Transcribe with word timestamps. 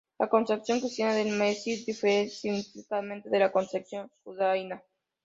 La 0.17 0.27
concepción 0.27 0.79
cristiana 0.79 1.13
del 1.13 1.37
Mesías 1.37 1.85
difiere 1.85 2.27
significativamente 2.27 3.29
de 3.29 3.37
la 3.37 3.51
concepción 3.51 4.09
judaica. 4.23 4.83